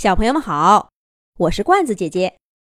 [0.00, 0.88] 小朋友们好，
[1.36, 2.32] 我是罐子姐姐。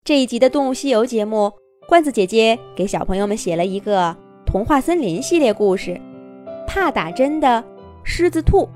[0.03, 1.53] 这一集的《动物西游》节目，
[1.87, 4.17] 罐子姐姐给小朋友们写了一个
[4.47, 6.01] 童话森林系列故事——
[6.67, 7.63] 怕打针的
[8.05, 8.67] 狮子兔。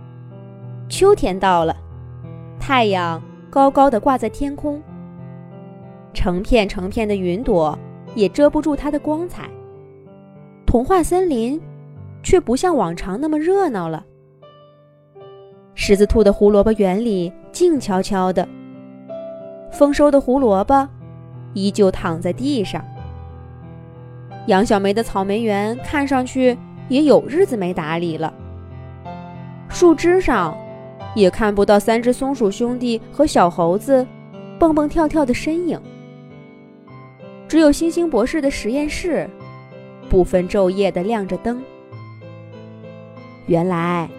[0.90, 1.74] 秋天到了，
[2.60, 3.18] 太阳
[3.48, 4.78] 高高的挂在天空，
[6.12, 7.78] 成片成片的云朵
[8.14, 9.48] 也遮不住它的光彩。
[10.66, 11.58] 童话森林
[12.22, 14.04] 却不像往常那么热闹了。
[15.74, 17.32] 狮子兔的胡萝卜园里。
[17.54, 18.46] 静悄悄的，
[19.70, 20.88] 丰收的胡萝卜
[21.52, 22.84] 依旧躺在地上。
[24.48, 28.34] 杨小梅的草莓园看上去也有日子没打理了。
[29.68, 30.52] 树枝上
[31.14, 34.04] 也看不到三只松鼠兄弟和小猴子
[34.58, 35.80] 蹦蹦跳跳的身影。
[37.46, 39.30] 只有星星博士的实验室
[40.10, 41.62] 不分昼夜的亮着灯。
[43.46, 44.10] 原来，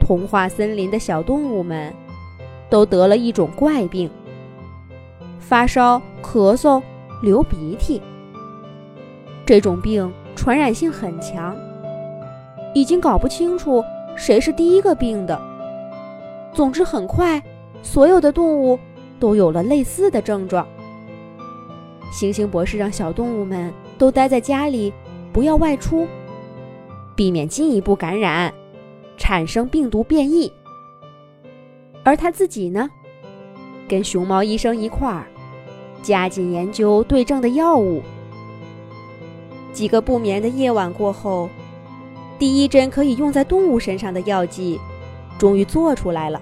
[0.00, 1.94] 童话森林的小动物们。
[2.68, 4.10] 都得了一种怪病，
[5.38, 6.82] 发烧、咳嗽、
[7.22, 8.00] 流鼻涕。
[9.44, 11.56] 这种病传染性很强，
[12.74, 13.82] 已经搞不清楚
[14.16, 15.40] 谁是第一个病的。
[16.52, 17.40] 总之，很快
[17.82, 18.78] 所有的动物
[19.20, 20.66] 都有了类似的症状。
[22.10, 24.92] 星星博士让小动物们都待在家里，
[25.32, 26.06] 不要外出，
[27.14, 28.52] 避免进一步感染，
[29.16, 30.50] 产生病毒变异。
[32.06, 32.88] 而他自己呢，
[33.88, 35.26] 跟熊猫医生一块儿，
[36.04, 38.00] 加紧研究对症的药物。
[39.72, 41.50] 几个不眠的夜晚过后，
[42.38, 44.78] 第一针可以用在动物身上的药剂，
[45.36, 46.40] 终于做出来了。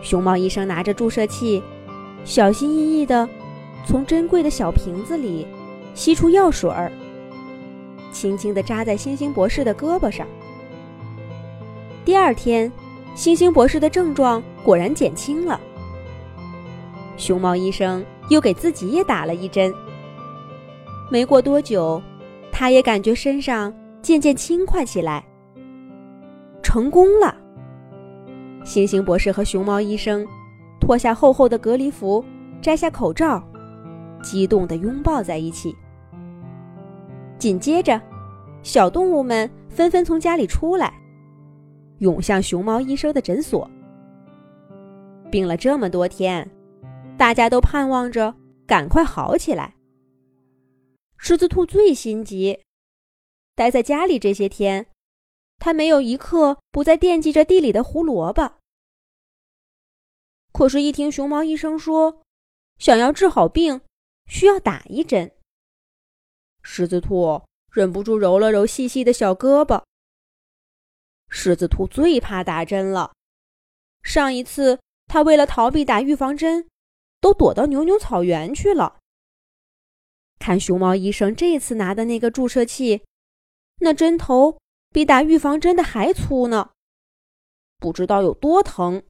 [0.00, 1.62] 熊猫医生拿着注射器，
[2.24, 3.28] 小心翼翼地
[3.84, 5.46] 从珍贵的小瓶子里
[5.94, 6.90] 吸出药水儿，
[8.10, 10.26] 轻轻地扎在星星博士的胳膊上。
[12.02, 12.72] 第二天。
[13.14, 15.60] 星星博士的症状果然减轻了。
[17.16, 19.72] 熊猫医生又给自己也打了一针。
[21.10, 22.00] 没过多久，
[22.50, 25.24] 他也感觉身上渐渐轻快起来。
[26.62, 27.36] 成功了！
[28.64, 30.26] 星星博士和熊猫医生
[30.78, 32.24] 脱下厚厚的隔离服，
[32.62, 33.42] 摘下口罩，
[34.22, 35.74] 激动地拥抱在一起。
[37.38, 38.00] 紧接着，
[38.62, 40.99] 小动物们纷纷从家里出来。
[42.00, 43.70] 涌向熊猫医生的诊所。
[45.30, 46.50] 病了这么多天，
[47.16, 48.34] 大家都盼望着
[48.66, 49.74] 赶快好起来。
[51.16, 52.60] 狮子兔最心急，
[53.54, 54.86] 待在家里这些天，
[55.58, 58.54] 他没有一刻不在惦记着地里的胡萝卜。
[60.52, 62.22] 可是，一听熊猫医生说，
[62.78, 63.82] 想要治好病，
[64.26, 65.30] 需要打一针，
[66.62, 69.82] 狮子兔忍不住揉了揉细细的小胳膊。
[71.30, 73.12] 狮子兔最怕打针了。
[74.02, 76.68] 上一次，它为了逃避打预防针，
[77.20, 78.98] 都躲到牛牛草原去了。
[80.38, 83.04] 看熊猫医生这次拿的那个注射器，
[83.80, 84.58] 那针头
[84.90, 86.70] 比打预防针的还粗呢，
[87.78, 89.02] 不知道有多疼。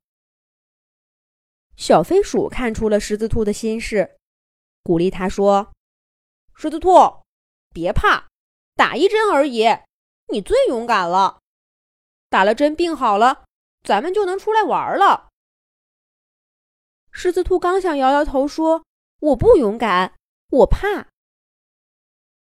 [1.77, 4.19] 小飞鼠看出了狮子兔的心事，
[4.83, 5.73] 鼓励他说
[6.55, 6.91] ：“狮子兔，
[7.73, 8.29] 别怕，
[8.75, 9.65] 打一针而已，
[10.33, 11.40] 你最勇敢了。”
[12.31, 13.43] 打了针，病好了，
[13.83, 15.29] 咱们就能出来玩了。
[17.11, 18.85] 狮子兔刚想摇摇头说
[19.21, 20.15] ：“我不勇敢，
[20.51, 21.09] 我怕。”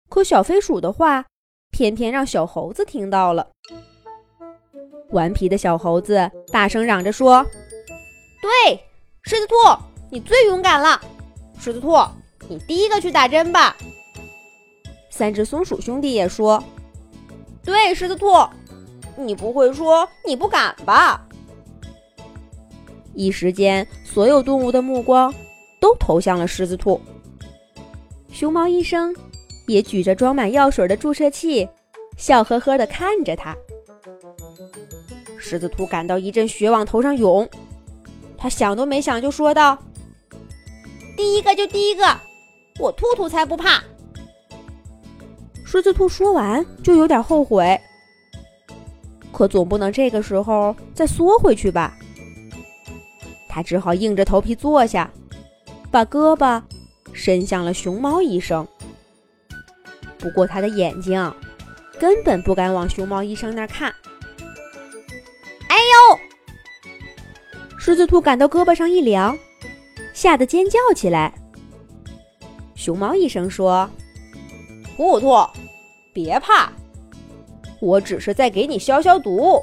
[0.07, 1.25] 可小飞鼠的话
[1.71, 3.49] 偏偏让小猴子听到了。
[5.09, 7.43] 顽皮的小猴子大声嚷着说
[8.41, 8.79] ：“对，
[9.23, 9.55] 狮子兔，
[10.11, 11.01] 你最勇敢了！
[11.59, 11.97] 狮子兔，
[12.47, 13.75] 你第一个去打针吧。”
[15.09, 16.63] 三只松鼠兄弟也说
[17.65, 18.27] ：“对，狮子兔。”
[19.19, 21.25] 你不会说你不敢吧？
[23.13, 25.33] 一时间，所有动物的目光
[25.81, 26.99] 都投向了狮子兔。
[28.31, 29.13] 熊猫医生
[29.67, 31.67] 也举着装满药水的注射器，
[32.17, 33.55] 笑呵呵地看着他。
[35.37, 37.47] 狮子兔感到一阵血往头上涌，
[38.37, 39.77] 他想都没想就说道
[41.17, 42.03] ：“第一个就第一个，
[42.79, 43.83] 我兔兔才不怕。”
[45.65, 47.79] 狮子兔说完就有点后悔。
[49.39, 51.95] 可总不能这个时候再缩回去吧？
[53.47, 55.09] 他只好硬着头皮坐下，
[55.89, 56.61] 把胳膊
[57.13, 58.67] 伸向了熊猫医生。
[60.17, 61.33] 不过他的眼睛
[61.97, 63.89] 根本不敢往熊猫医生那儿看。
[65.69, 66.19] 哎呦！
[67.79, 69.39] 狮子兔感到胳膊上一凉，
[70.13, 71.33] 吓得尖叫起来。
[72.75, 73.89] 熊猫医生说
[74.97, 75.33] ：“兔兔，
[76.11, 76.69] 别怕。”
[77.79, 79.61] 我只是在给你消消毒。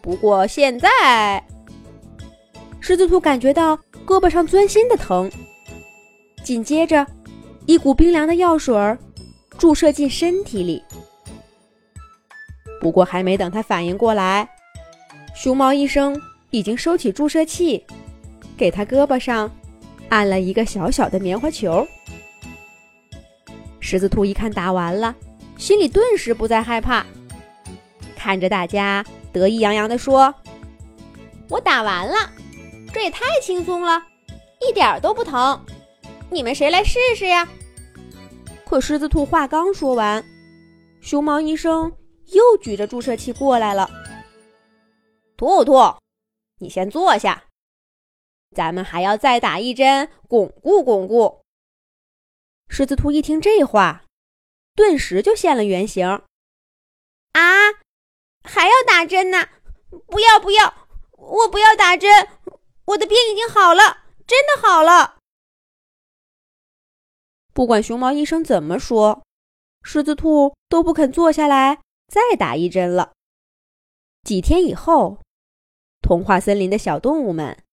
[0.00, 1.42] 不过现在，
[2.80, 3.76] 狮子兔感觉到
[4.06, 5.30] 胳膊上钻心的疼，
[6.44, 7.04] 紧接着，
[7.66, 8.74] 一股冰凉的药水
[9.58, 10.82] 注射进身体里。
[12.80, 14.48] 不过，还没等他反应过来，
[15.34, 16.20] 熊猫医生
[16.50, 17.84] 已经收起注射器，
[18.56, 19.50] 给他胳膊上
[20.08, 21.84] 按了一个小小的棉花球。
[23.80, 25.12] 狮子兔一看打完了，
[25.56, 27.04] 心里顿时不再害怕，
[28.16, 30.34] 看着大家得意洋洋地说
[31.48, 32.30] ：“我打完了，
[32.92, 34.02] 这也太轻松了，
[34.60, 35.64] 一点都不疼。
[36.30, 37.48] 你们谁来试试呀？”
[38.66, 40.24] 可狮子兔话刚说完，
[41.00, 41.92] 熊猫医生。
[42.32, 43.88] 又举着注射器过来了，
[45.36, 45.94] 兔兔，
[46.58, 47.44] 你先坐下，
[48.50, 51.42] 咱们还要再打一针，巩固巩固。
[52.68, 54.05] 狮子兔一听这话，
[54.76, 56.06] 顿时就现了原形。
[57.32, 57.72] 啊，
[58.44, 59.48] 还要打针呢？
[60.06, 62.28] 不要不要，我不要打针，
[62.84, 65.16] 我的病已经好了，真的好了。
[67.52, 69.24] 不管熊猫医生怎么说，
[69.82, 71.80] 狮子兔都不肯坐下来。
[72.08, 73.14] 再打一针了。
[74.22, 75.20] 几天以后，
[76.00, 77.64] 童话森林的小动物们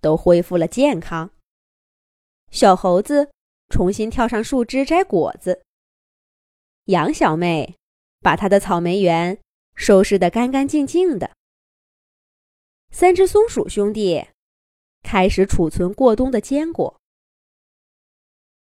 [0.00, 1.30] 都恢复了健康。
[2.52, 3.32] 小猴子
[3.68, 5.64] 重新跳上树枝摘果子，
[6.90, 7.76] 杨小妹
[8.20, 9.40] 把她的草莓园
[9.76, 11.30] 收拾得干干净净的。
[12.90, 14.26] 三只松鼠兄弟
[15.02, 17.00] 开始储存过冬的坚果，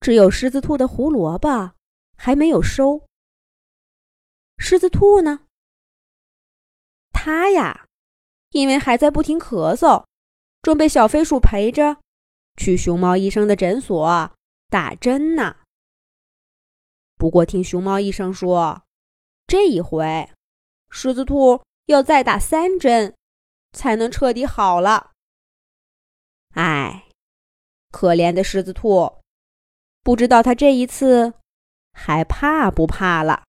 [0.01, 1.73] 只有狮子兔的胡萝卜
[2.17, 3.07] 还没有收。
[4.59, 5.47] 狮子兔呢？
[7.13, 7.87] 它呀，
[8.51, 10.05] 因为还在不停咳嗽，
[10.63, 11.99] 正被小飞鼠陪着
[12.57, 14.33] 去熊猫医生的诊所
[14.69, 15.59] 打针呢。
[17.17, 18.83] 不过听熊猫医生说，
[19.47, 20.31] 这一回
[20.91, 23.15] 狮子兔要再打三针，
[23.73, 25.13] 才能彻底好了。
[26.55, 27.05] 哎，
[27.91, 29.19] 可怜的狮子兔，
[30.03, 31.35] 不知道他这一次
[31.93, 33.45] 还怕不怕了。